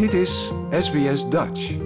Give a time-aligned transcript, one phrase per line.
[0.00, 1.76] Dit is SBS Dutch.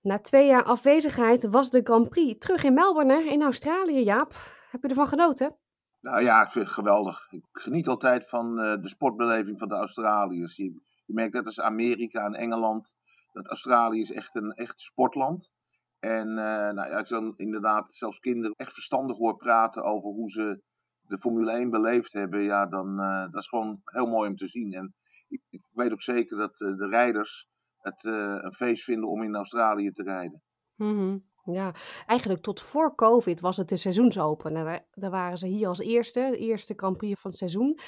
[0.00, 4.34] Na twee jaar afwezigheid was de Grand Prix terug in Melbourne in Australië, Jaap.
[4.70, 5.56] Heb je ervan genoten?
[6.00, 7.32] Nou ja, ik vind het geweldig.
[7.32, 10.56] Ik geniet altijd van uh, de sportbeleving van de Australiërs.
[10.56, 10.64] Je,
[11.04, 12.94] je, merkt net als Amerika en Engeland
[13.32, 15.50] dat Australië is echt een echt sportland.
[15.98, 20.30] En uh, nou ja, ik dan inderdaad zelfs kinderen echt verstandig hoor praten over hoe
[20.30, 20.62] ze
[21.00, 22.42] de Formule 1 beleefd hebben.
[22.42, 24.72] Ja, dan uh, dat is gewoon heel mooi om te zien.
[24.72, 24.94] En
[25.30, 27.48] ik, ik weet ook zeker dat de rijders
[27.78, 30.42] het een feest vinden om in Australië te rijden.
[30.76, 31.28] Mm -hmm.
[31.44, 31.74] Ja,
[32.06, 34.84] eigenlijk tot voor COVID was het de seizoensopener.
[34.90, 37.78] Daar waren ze hier als eerste, de eerste Grand Prix van het seizoen.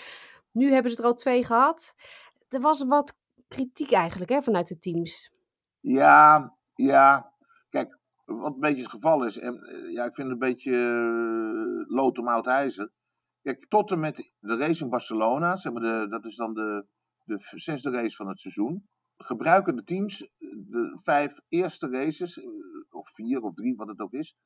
[0.51, 1.95] Nu hebben ze er al twee gehad.
[2.49, 3.17] Er was wat
[3.49, 5.33] kritiek eigenlijk hè, vanuit de teams.
[5.81, 7.33] Ja, ja.
[7.71, 9.39] Kijk, wat een beetje het geval is.
[9.39, 9.61] En,
[9.93, 12.91] ja, ik vind het een beetje uh, lood om oud ijzer.
[13.43, 16.87] Kijk, tot en met de race in Barcelona, zeg maar de, dat is dan de,
[17.25, 22.41] de zesde race van het seizoen, gebruiken de teams de vijf eerste races
[22.91, 24.37] of vier of drie, wat het ook is,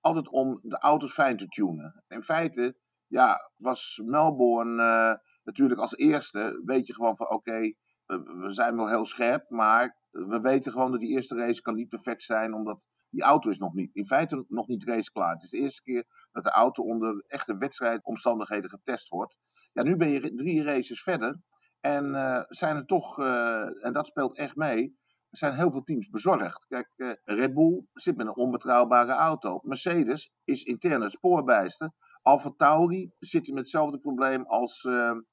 [0.00, 2.04] altijd om de auto's fijn te tunen.
[2.08, 2.76] In feite,
[3.06, 7.72] ja, was Melbourne uh, natuurlijk als eerste, weet je gewoon van oké,
[8.06, 11.88] we zijn wel heel scherp, maar we weten gewoon dat die eerste race kan niet
[11.88, 15.32] perfect zijn, omdat die auto is nog niet, in feite nog niet raceklaar.
[15.32, 19.36] Het is de eerste keer dat de auto onder echte wedstrijdomstandigheden getest wordt.
[19.72, 21.40] Ja, nu ben je drie races verder
[21.84, 24.96] en uh, zijn er toch, uh, en dat speelt echt mee,
[25.30, 26.64] zijn heel veel teams bezorgd.
[26.68, 29.58] Kijk, uh, Red Bull zit met een onbetrouwbare auto.
[29.62, 31.92] Mercedes is intern het spoorbijster.
[32.22, 34.82] Alfa Tauri zit met hetzelfde probleem als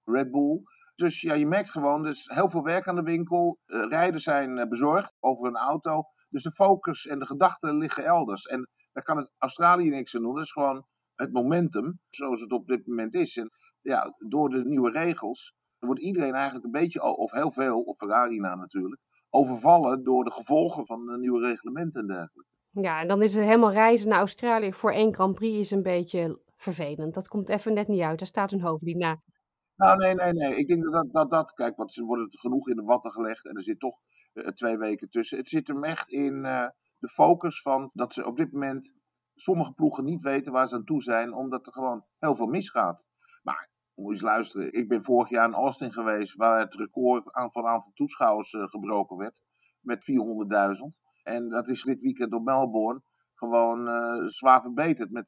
[0.04, 0.62] Red Bull.
[0.96, 3.60] Dus ja, je merkt gewoon, is heel veel werk aan de winkel.
[3.66, 6.04] Rijders zijn bezorgd over een auto.
[6.30, 8.46] Dus de focus en de gedachten liggen elders.
[8.46, 10.36] En daar kan het Australië niks aan doen.
[10.36, 13.38] Dat is gewoon het momentum, zoals het op dit moment is.
[13.38, 13.50] En
[13.82, 18.40] ja, door de nieuwe regels wordt iedereen eigenlijk een beetje, of heel veel, op Ferrari
[18.40, 22.50] na natuurlijk, overvallen door de gevolgen van de nieuwe reglementen en dergelijke.
[22.72, 25.84] Ja, en dan is het helemaal reizen naar Australië voor één Grand Prix is een
[25.84, 27.14] beetje vervelend.
[27.14, 28.18] Dat komt even net niet uit.
[28.20, 29.22] Daar staat hun hoofd niet na.
[29.76, 30.56] Nou, nee, nee, nee.
[30.56, 33.56] Ik denk dat dat, dat kijk, want ze worden genoeg in de watten gelegd en
[33.56, 34.00] er zit toch
[34.34, 35.38] uh, twee weken tussen.
[35.38, 38.94] Het zit hem echt in uh, de focus van dat ze op dit moment
[39.36, 43.04] sommige ploegen niet weten waar ze aan toe zijn, omdat er gewoon heel veel misgaat.
[43.44, 44.74] Maar moet je eens luisteren.
[44.74, 49.18] Ik ben vorig jaar in Austin geweest, waar het record van aantal toeschouwers uh, gebroken
[49.18, 49.42] werd.
[49.82, 51.12] Met 400.000.
[51.24, 53.02] En dat is dit weekend op Melbourne
[53.36, 55.12] gewoon uh, zwaar verbeterd.
[55.12, 55.26] Met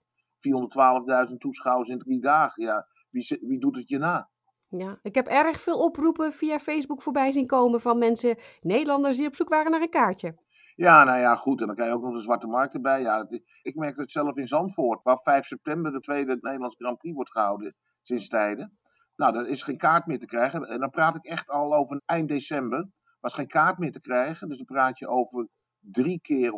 [1.29, 2.63] 412.000 toeschouwers in drie dagen.
[2.63, 4.29] Ja, wie, wie doet het je na?
[4.67, 9.27] Ja, ik heb erg veel oproepen via Facebook voorbij zien komen van mensen, Nederlanders die
[9.27, 10.35] op zoek waren naar een kaartje.
[10.75, 11.61] Ja, nou ja, goed.
[11.61, 13.01] En dan krijg je ook nog de zwarte markt erbij.
[13.01, 13.27] Ja,
[13.61, 17.31] ik merk het zelf in Zandvoort, waar 5 september de tweede Nederlands Grand Prix wordt
[17.31, 18.77] gehouden sinds tijden.
[19.15, 20.63] Nou, er is geen kaart meer te krijgen.
[20.63, 22.89] En dan praat ik echt al over eind december.
[23.19, 24.47] Was geen kaart meer te krijgen.
[24.47, 25.47] Dus dan praat je over
[25.79, 26.51] drie keer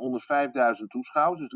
[0.79, 1.41] 105.000 toeschouwers.
[1.41, 1.53] Dus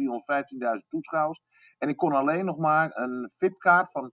[0.81, 1.41] 315.000 toeschouwers.
[1.77, 4.11] En ik kon alleen nog maar een VIP-kaart van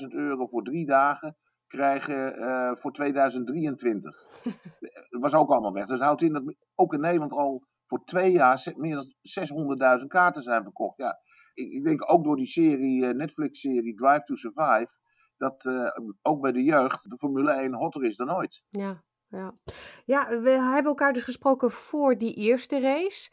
[0.00, 1.36] 5.000 euro voor drie dagen
[1.66, 4.16] krijgen uh, voor 2023.
[5.10, 5.86] dat was ook allemaal weg.
[5.86, 10.06] Dus dat houdt in dat ook in Nederland al voor twee jaar meer dan 600.000
[10.06, 10.96] kaarten zijn verkocht.
[10.96, 11.18] Ja,
[11.54, 14.88] ik, denk ook door die serie, uh, Netflix-serie Drive to Survive,
[15.36, 15.88] dat uh,
[16.22, 18.62] ook bij de jeugd de Formule 1 hotter is dan ooit.
[18.68, 19.54] Ja, ja.
[20.04, 23.30] ja, we hebben elkaar dus gesproken voor die eerste race.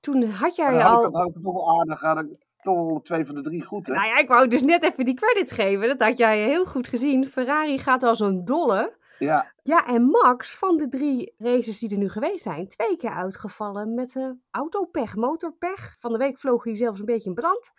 [0.00, 1.06] Toen had jij had al...
[1.06, 3.86] Ik, had ik toch wel aardig, had ik toch wel twee van de drie goed,
[3.86, 3.94] hè?
[3.94, 5.88] Nou ja, ik wou dus net even die credits geven.
[5.88, 7.26] Dat had jij heel goed gezien.
[7.26, 8.96] Ferrari gaat als een dolle.
[9.18, 9.52] Ja.
[9.62, 13.94] Ja, en Max van de drie races die er nu geweest zijn, twee keer uitgevallen
[13.94, 15.96] met uh, autopech, motorpech.
[15.98, 17.72] Van de week vloog hij zelfs een beetje in brand.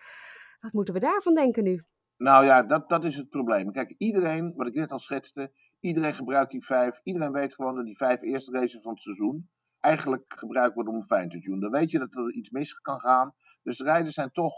[0.60, 1.84] Wat moeten we daarvan denken nu?
[2.18, 3.72] Nou ja, dat, dat is het probleem.
[3.72, 7.00] Kijk, iedereen, wat ik net al schetste, iedereen gebruikt die vijf.
[7.04, 11.04] Iedereen weet gewoon dat die vijf eerste races van het seizoen eigenlijk gebruikt worden om
[11.04, 11.60] fijn te doen.
[11.60, 13.34] Dan weet je dat er iets mis kan gaan.
[13.64, 14.54] Dus de rijders zijn toch,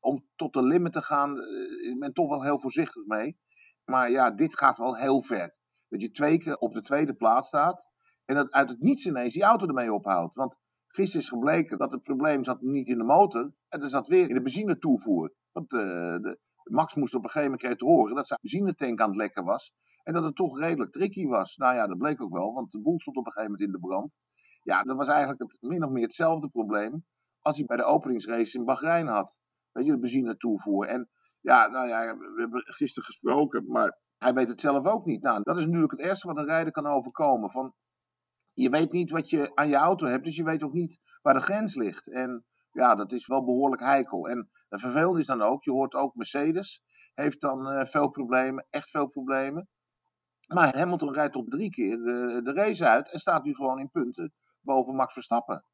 [0.00, 1.36] om tot de limit te gaan,
[1.90, 3.38] ik ben toch wel heel voorzichtig mee.
[3.84, 5.54] Maar ja, dit gaat wel heel ver.
[5.92, 7.84] Dat je twee keer op de tweede plaats staat
[8.24, 10.34] en dat uit het niets ineens die auto ermee ophoudt.
[10.34, 10.56] Want
[10.86, 14.34] gisteren is gebleken dat het probleem zat niet in de motor, er zat weer in
[14.34, 15.32] de benzine toevoer.
[15.52, 19.08] Want uh, de, Max moest op een gegeven moment te horen dat zijn benzinetank aan
[19.08, 19.72] het lekken was.
[20.02, 21.56] En dat het toch redelijk tricky was.
[21.56, 23.80] Nou ja, dat bleek ook wel, want de boel stond op een gegeven moment in
[23.80, 24.18] de brand.
[24.62, 27.04] Ja, dat was eigenlijk het, min of meer hetzelfde probleem
[27.40, 29.38] als hij bij de openingsrace in Bahrein had.
[29.72, 30.86] Weet je, de benzine toevoer.
[30.86, 31.08] En
[31.40, 35.22] ja, nou ja, we hebben gisteren gesproken, maar hij weet het zelf ook niet.
[35.22, 37.50] Nou, dat is natuurlijk het eerste wat een rijder kan overkomen.
[37.50, 37.74] Van,
[38.52, 41.34] je weet niet wat je aan je auto hebt, dus je weet ook niet waar
[41.34, 42.06] de grens ligt.
[42.06, 44.28] En ja, dat is wel behoorlijk heikel.
[44.28, 46.82] En het vervelende is dan ook, je hoort ook Mercedes
[47.14, 49.68] heeft dan uh, veel problemen, echt veel problemen.
[50.46, 54.32] Maar Hamilton rijdt tot drie keer de, race uit en staat nu gewoon in punten
[54.60, 55.64] boven Max Verstappen.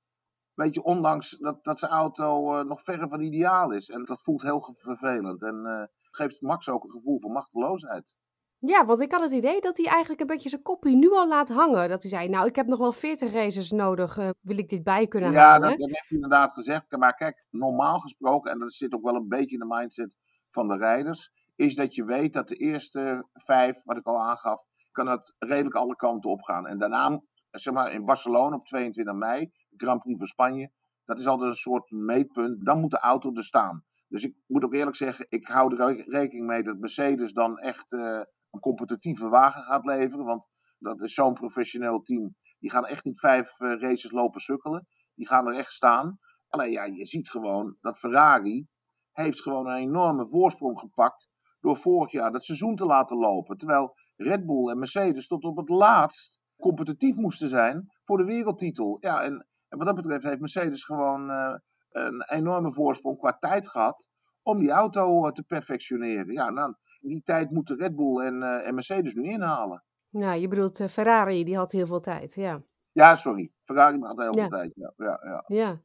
[0.54, 3.88] Weet je, ondanks dat, dat zijn auto uh, nog verre van ideaal is.
[3.88, 5.42] En dat voelt heel vervelend.
[5.42, 8.16] En uh, geeft Max ook een gevoel van machteloosheid.
[8.60, 11.28] Ja, want ik had het idee dat hij eigenlijk een beetje zijn kopie nu al
[11.28, 11.88] laat hangen.
[11.88, 14.82] Dat hij zei, nou, ik heb nog wel 40 races nodig, uh, wil ik dit
[14.82, 15.62] bij kunnen ja, halen?
[15.62, 16.96] Ja, dat, dat, heeft hij inderdaad gezegd.
[16.96, 20.10] Maar kijk, normaal gesproken, en dat zit ook wel een beetje in de mindset
[20.50, 24.60] van de rijders, is dat je weet dat de eerste vijf, wat ik al aangaf,
[24.92, 26.66] kan het redelijk alle kanten op gaan.
[26.66, 27.20] En daarna,
[27.50, 30.70] zeg maar, in Barcelona op 22 mei, Grand Prix van Spanje,
[31.04, 32.64] dat is altijd een soort meetpunt.
[32.64, 33.84] Dan moet de auto er staan.
[34.08, 37.92] Dus ik moet ook eerlijk zeggen, ik hou er rekening mee dat Mercedes dan echt
[37.92, 38.20] uh,
[38.58, 40.24] een competitieve wagen gaat leveren.
[40.24, 42.34] Want dat is zo'n professioneel team.
[42.58, 44.86] Die gaan echt niet vijf uh, races lopen sukkelen.
[45.14, 46.18] Die gaan er echt staan.
[46.48, 48.66] Alleen ja, je ziet gewoon dat Ferrari
[49.12, 51.28] heeft gewoon een enorme voorsprong gepakt.
[51.60, 53.56] Door vorig jaar dat seizoen te laten lopen.
[53.56, 58.96] Terwijl Red Bull en Mercedes tot op het laatst competitief moesten zijn voor de wereldtitel.
[59.00, 61.54] Ja, en, wat dat betreft heeft Mercedes gewoon uh,
[61.90, 64.08] een enorme voorsprong qua tijd gehad
[64.42, 66.32] om die auto uh, te perfectioneren.
[66.32, 69.82] Ja, nou, die tijd moeten Red Bull en, uh, en Mercedes nu inhalen.
[70.10, 72.62] Nou, je bedoelt Ferrari, die had heel veel tijd, ja.
[72.92, 73.52] Ja, sorry.
[73.62, 74.48] Ferrari had heel ja.
[74.48, 74.92] veel tijd, ja.
[74.96, 75.44] Ja, ja.
[75.46, 75.82] ja.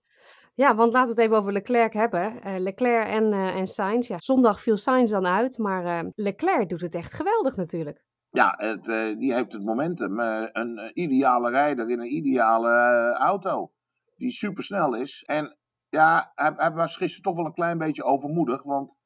[0.56, 2.48] Ja, want laten we het even over Leclerc hebben.
[2.48, 4.07] Uh, Leclerc en, uh, en Sainz.
[4.07, 8.04] Ja, zondag viel Sainz dan uit, maar uh, Leclerc doet het echt geweldig natuurlijk.
[8.30, 8.83] Ja, het,
[9.19, 10.19] die heeft het momentum.
[10.19, 12.69] een ideale rijder in een ideale
[13.19, 13.71] auto.
[14.15, 15.24] Die supersnel is.
[15.25, 15.57] En
[15.89, 18.63] ja, hij, hij, was gisteren toch wel een klein beetje overmoedig.
[18.63, 18.98] Want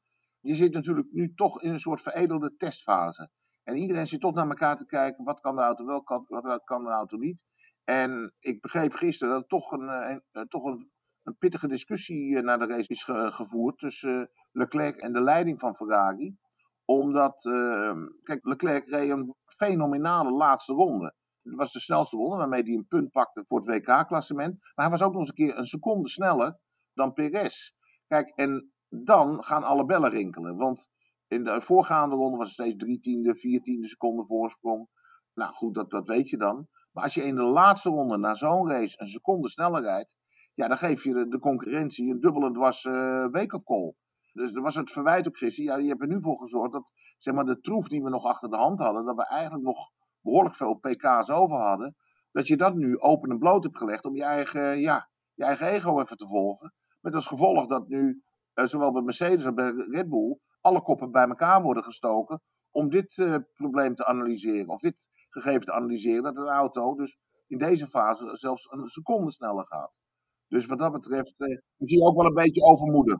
[0.48, 3.30] je zit natuurlijk nu toch in een soort veredelde testfase.
[3.62, 5.24] En iedereen zit toch naar elkaar te kijken.
[5.24, 7.44] Wat kan de auto wel, wat kan de auto niet.
[7.84, 9.88] En ik begreep gisteren dat het toch een,
[10.32, 10.90] een toch een
[11.28, 15.76] een pittige discussie naar de race is ge gevoerd tussen Leclerc en de leiding van
[15.76, 16.36] Ferrari.
[16.84, 17.92] Omdat, uh,
[18.22, 21.14] kijk, Leclerc reed een fenomenale laatste ronde.
[21.42, 24.58] Dat was de snelste ronde waarmee hij een punt pakte voor het WK-klassement.
[24.60, 26.58] Maar hij was ook nog eens een keer een seconde sneller
[26.94, 27.72] dan Perez.
[28.06, 30.56] Kijk, en dan gaan alle bellen rinkelen.
[30.56, 30.88] Want
[31.26, 34.88] in de voorgaande ronde was het steeds drie tiende, vier tiende seconde voorsprong.
[35.34, 36.66] Nou goed, dat, dat weet je dan.
[36.92, 40.14] Maar als je in de laatste ronde na zo'n race een seconde sneller rijdt,
[40.54, 43.94] ja, dan geef je de, concurrentie een dubbele dwars uh, wake-up call.
[44.32, 45.72] Dus er was het verwijt op gisteren.
[45.72, 48.24] Ja, je hebt er nu voor gezorgd dat zeg maar, de troef die we nog
[48.24, 51.96] achter de hand hadden, dat we eigenlijk nog behoorlijk veel pk's over hadden,
[52.32, 55.66] dat je dat nu open en bloot hebt gelegd om je eigen, ja, je eigen
[55.66, 56.72] ego even te volgen.
[57.00, 58.22] Met als gevolg dat nu,
[58.66, 63.16] zowel bij Mercedes als bij Red Bull, alle koppen bij elkaar worden gestoken om dit
[63.16, 64.68] uh, probleem te analyseren.
[64.68, 69.30] Of dit gegeven te analyseren, dat een auto dus in deze fase zelfs een seconde
[69.30, 69.92] sneller gaat.
[70.48, 73.18] Dus wat dat betreft eh, is hij ook wel een beetje overmoedig.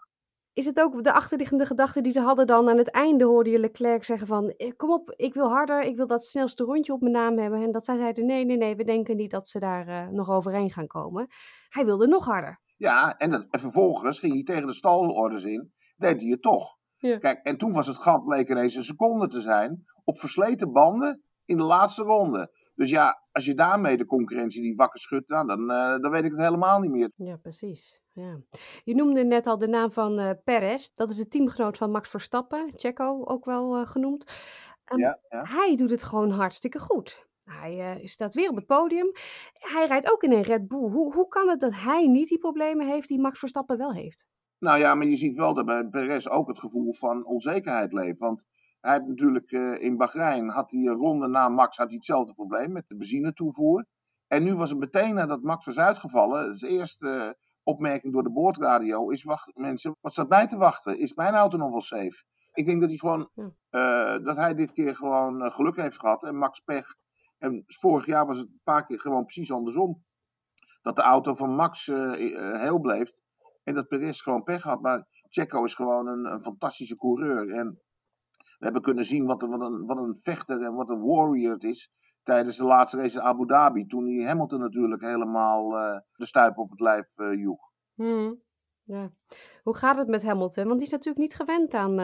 [0.53, 3.59] Is het ook de achterliggende gedachte die ze hadden dan aan het einde, hoorde je
[3.59, 7.13] Leclerc zeggen van, kom op, ik wil harder, ik wil dat snelste rondje op mijn
[7.13, 7.63] naam hebben.
[7.63, 10.71] En dat zij zeiden, nee, nee, nee, we denken niet dat ze daar nog overheen
[10.71, 11.27] gaan komen.
[11.69, 12.61] Hij wilde nog harder.
[12.79, 16.77] Ja, en, dat, en vervolgens ging hij tegen de stalorders in, deed hij het toch.
[16.97, 17.19] Ja.
[17.19, 21.23] Kijk, en toen was het gat bleek ineens een seconde te zijn op versleten banden
[21.45, 22.57] in de laatste ronde.
[22.75, 26.25] Dus ja, als je daarmee de concurrentie die wakker schudt, nou, dan, uh, dan weet
[26.25, 27.11] ik het helemaal niet meer.
[27.17, 28.01] Ja, precies.
[28.13, 28.41] Ja.
[28.85, 30.89] Je noemde net al de naam van uh, Perez.
[30.95, 34.31] Dat is de teamgenoot van Max Verstappen, Checo ook wel uh, genoemd.
[34.93, 35.43] Um, ja, ja.
[35.43, 37.28] Hij doet het gewoon hartstikke goed.
[37.49, 39.13] Hij staat weer op het podium.
[39.53, 40.91] Hij rijdt ook in een Red Bull.
[40.91, 44.27] Hoe, hoe kan het dat hij niet die problemen heeft die Max Verstappen wel heeft?
[44.59, 48.19] Nou ja, maar je ziet wel dat bij Perez ook het gevoel van onzekerheid leeft.
[48.19, 48.45] Want
[48.81, 52.35] hij heeft natuurlijk uh, in Bahrein, had hij een ronde na Max, had hij hetzelfde
[52.35, 53.87] probleem met de benzinetoevoer.
[54.27, 57.31] En nu was het meteen nadat Max was uitgevallen, de eerste uh,
[57.63, 60.99] opmerking door de boordradio is, wacht mensen, wat staat mij te wachten?
[60.99, 62.25] Is mijn auto nog wel safe?
[62.53, 63.31] Ik denk dat hij gewoon,
[63.71, 66.95] uh, dat hij dit keer gewoon geluk heeft gehad en Max pech.
[67.39, 70.05] En vorig jaar was het een paar keer gewoon precies andersom.
[70.83, 73.11] Dat de auto van Max heel bleef
[73.65, 74.81] en dat Perez gewoon pech had.
[74.81, 77.81] Maar Checo is gewoon een, een fantastische coureur en
[78.59, 81.65] we hebben kunnen zien wat, wat, een, wat een vechter en wat een warrior het
[81.65, 81.93] is
[82.23, 83.87] tijdens de laatste race in Abu Dhabi.
[83.87, 87.61] Toen hij Hamilton natuurlijk helemaal uh, de stuip op het lijf joeg.
[87.95, 88.43] Hmm.
[88.83, 89.11] Ja.
[89.63, 90.65] Hoe gaat het met Hamilton?
[90.65, 92.01] Want die is natuurlijk niet gewend aan,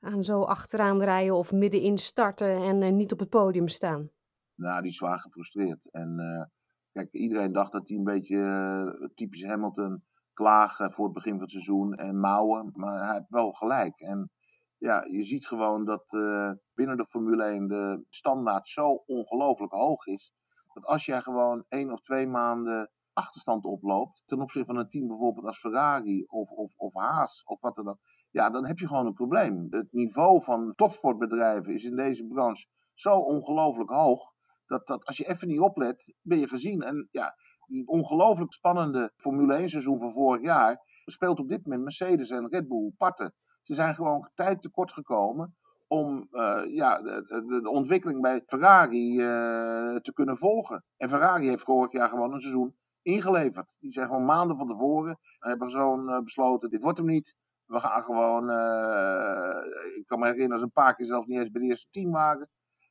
[0.00, 4.10] aan zo achteraan rijden of middenin starten en niet op het podium staan.
[4.58, 5.90] Nou, die zwaar gefrustreerd.
[5.90, 6.50] En
[6.92, 11.50] kijk, iedereen dacht dat hij een beetje typisch Hamilton klagen voor het begin van het
[11.50, 12.70] seizoen en mouwen.
[12.74, 14.00] Maar hij heeft wel gelijk.
[14.00, 14.30] En
[14.78, 20.06] ja, je ziet gewoon dat uh, binnen de Formule 1 de standaard zo ongelooflijk hoog
[20.06, 20.32] is.
[20.72, 24.22] Dat als jij gewoon één of twee maanden achterstand oploopt.
[24.24, 27.98] ten opzichte van een team bijvoorbeeld als Ferrari of, of, of Haas of wat dan.
[28.30, 29.66] Ja, dan heb je gewoon een probleem.
[29.70, 34.32] Het niveau van topsportbedrijven is in deze branche zo ongelooflijk hoog.
[34.68, 36.82] Dat, dat als je even niet oplet, ben je gezien.
[36.82, 37.34] En ja,
[37.66, 42.48] die ongelooflijk spannende Formule 1 seizoen van vorig jaar speelt op dit moment Mercedes en
[42.48, 43.34] Red Bull parten.
[43.62, 45.56] Ze zijn gewoon tijd tekort gekomen
[45.86, 50.84] om uh, ja, de, de, ontwikkeling bij Ferrari uh, te kunnen volgen.
[50.96, 53.74] En Ferrari heeft vorig jaar gewoon een seizoen ingeleverd.
[53.78, 57.34] Die zijn gewoon maanden van tevoren hebben gewoon uh, besloten: dit wordt hem niet.
[57.64, 58.42] We gaan gewoon,
[59.96, 62.10] ik kan me herinneren, als een paar keer zelfs niet eens bij de eerste team
[62.10, 62.48] waren.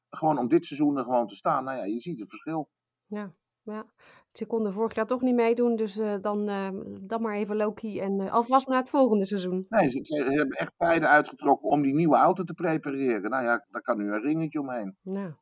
[0.10, 1.64] Gewoon om dit seizoen er gewoon te staan.
[1.64, 2.70] Nou ja, je ziet het verschil.
[3.06, 3.34] Ja,
[3.64, 3.86] ja.
[4.32, 6.70] Ze konden vorig jaar toch niet meedoen, dus uh, dan, uh,
[7.02, 9.66] dan maar even Loki en uh, alvast naar het volgende seizoen.
[9.70, 13.30] Nee, ze, ze, hebben echt tijden uitgetrokken om die nieuwe auto te prepareren.
[13.30, 14.98] Nou ja, daar kan nu een ringetje omheen.
[15.02, 15.34] Nou,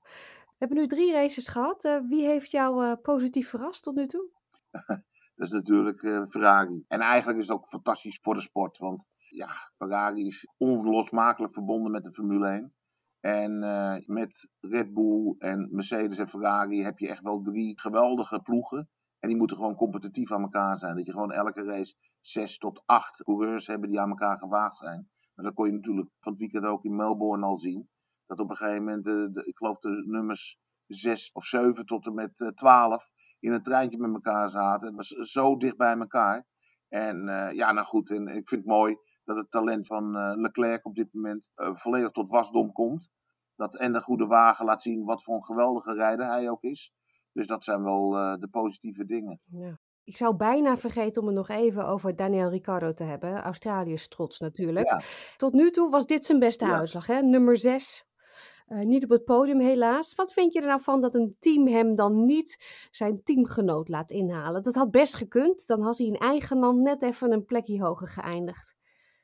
[0.46, 2.02] we hebben nu drie races gehad.
[2.10, 4.30] wie heeft jou positief verrast tot nu toe?
[5.36, 6.84] dat is natuurlijk Ferrari.
[6.88, 11.92] En eigenlijk is het ook fantastisch voor de sport, want ja, Ferrari is onlosmakelijk verbonden
[11.92, 12.74] met de Formule 1.
[13.26, 18.40] En uh, met Red Bull en Mercedes en Ferrari heb je echt wel drie geweldige
[18.40, 18.90] ploegen.
[19.20, 20.96] En die moeten gewoon competitief aan elkaar zijn.
[20.96, 25.10] Dat je gewoon elke race zes tot acht coureurs hebben die aan elkaar gewaagd zijn.
[25.36, 27.90] Maar dat kon je natuurlijk van het weekend ook in Melbourne al zien.
[28.26, 32.06] Dat op een gegeven moment, de, de, ik geloof de nummers zes of zeven tot
[32.06, 34.88] en met uh, twaalf in een treintje met elkaar zaten.
[34.88, 36.46] Het was zo dicht bij elkaar.
[36.88, 40.86] En ja, nou goed, en ik vind het mooi dat het talent van uh, Leclerc
[40.86, 43.10] op dit moment volledig tot wasdom komt
[43.56, 46.94] dat en de goede wagen laat zien wat voor een geweldige rijder hij ook is.
[47.32, 49.40] Dus dat zijn wel uh, de positieve dingen.
[49.46, 49.80] Ja.
[50.04, 53.42] Ik zou bijna vergeten om het nog even over Daniel Ricciardo te hebben.
[53.42, 54.88] Australië's trots natuurlijk.
[54.88, 55.02] Ja.
[55.38, 56.78] Tot nu toe was dit zijn beste ja.
[56.78, 57.22] uitslag, hè?
[57.22, 58.06] nummer 6.
[58.68, 60.16] Uh, niet op het podium helaas.
[60.16, 64.12] Wat vind je er nou van dat een team hem dan niet zijn teamgenoot laat
[64.12, 64.64] inhalen?
[64.64, 65.68] Dat had best gekund.
[65.68, 68.76] Dan had hij in eigen land net even een plekje hoger geëindigd.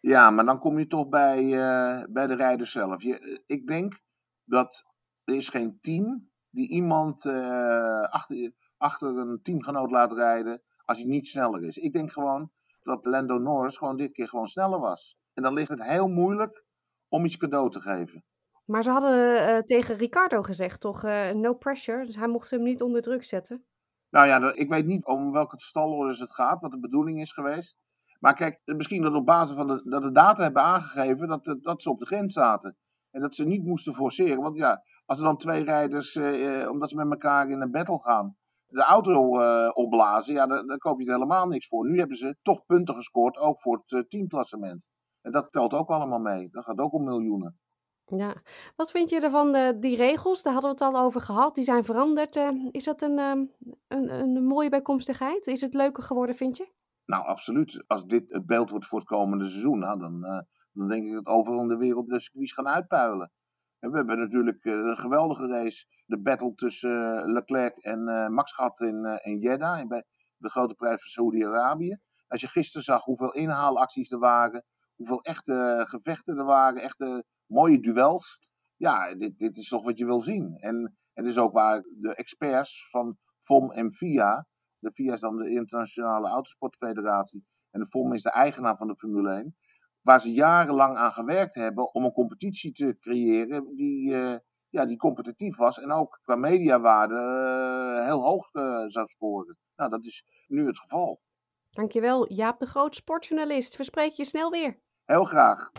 [0.02, 3.04] Ja, maar dan kom je toch bij, uh, bij de rijder zelf.
[3.04, 4.00] Je, ik denk
[4.44, 4.86] dat
[5.24, 11.08] er is geen team die iemand uh, achter, achter een teamgenoot laat rijden als hij
[11.08, 11.78] niet sneller is.
[11.78, 15.18] Ik denk gewoon dat Lando Norris gewoon dit keer gewoon sneller was.
[15.34, 16.66] En dan ligt het heel moeilijk
[17.08, 18.24] om iets cadeau te geven.
[18.66, 21.04] Maar ze hadden uh, tegen Ricardo gezegd, toch?
[21.04, 22.06] Uh, no pressure.
[22.06, 23.66] Dus hij mocht hem niet onder druk zetten.
[24.10, 27.78] Nou ja, ik weet niet om welke stalorders het gaat, wat de bedoeling is geweest.
[28.22, 31.82] Maar kijk, misschien dat op basis van de, dat de data hebben aangegeven dat, dat
[31.82, 32.78] ze op de grens zaten.
[33.12, 34.42] En dat ze niet moesten forceren.
[34.42, 38.00] Want ja, als er dan twee rijders, eh, omdat ze met elkaar in een battle
[38.00, 38.36] gaan,
[38.68, 41.90] de auto uh, opblazen, ja, daar, koop je er helemaal niks voor.
[41.90, 44.88] Nu hebben ze toch punten gescoord, ook voor het teamklassement.
[45.22, 46.50] En dat telt ook allemaal mee.
[46.52, 47.60] Dat gaat ook om miljoenen.
[48.06, 48.36] Ja,
[48.76, 50.44] wat vind je ervan, de, die regels?
[50.44, 51.56] Daar hadden we het al over gehad.
[51.56, 52.36] Die zijn veranderd.
[52.72, 55.48] Is dat een, een, een mooie bijkomstigheid?
[55.48, 56.72] Is het leuker geworden, vind je?
[57.12, 57.84] Nou, absoluut.
[57.88, 61.26] Als dit het beeld wordt voor het komende seizoen, nou, dan dan denk ik dat
[61.26, 63.32] overal in de wereld de circuits gaan uitpuilen.
[63.80, 68.54] En we hebben natuurlijk uh, een geweldige race, de battle tussen uh, Leclerc en Max
[68.54, 70.04] gehad in, in Jeddah, bij
[70.38, 71.98] de grote prijs van Saudi-Arabië.
[72.28, 74.66] Als je gisteren zag hoeveel inhaalacties er waren,
[74.96, 78.40] hoeveel echte gevechten er waren, echte mooie duels.
[78.76, 80.58] Ja, dit, dit is toch wat je wil zien.
[80.58, 84.46] En het is ook waar de experts van FOM en FIA,
[84.82, 88.96] de FIA is dan de Internationale Autosportfederatie en de FOM is de eigenaar van de
[88.96, 89.56] Formule 1,
[90.02, 94.36] waar ze jarenlang aan gewerkt hebben om een competitie te creëren die, uh,
[94.70, 99.58] ja, die competitief was en ook qua mediawaarde uh, heel hoog uh, zou scoren.
[99.76, 101.22] Nou, dat is nu het geval.
[101.70, 103.76] Dankjewel, Jaap de Groot, sportjournalist.
[103.76, 104.80] Verspreek je snel weer.
[105.06, 105.72] Heel graag.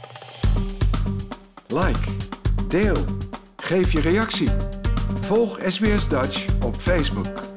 [1.67, 2.17] Like,
[2.69, 2.97] deel,
[3.57, 4.51] geef je reactie.
[5.21, 7.52] Volg SBS Dutch op Facebook.